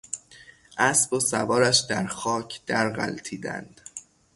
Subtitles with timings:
[0.77, 3.81] اسب و سوارش در خاک در غلتیدند.